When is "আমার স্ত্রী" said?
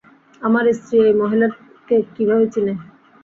0.41-0.97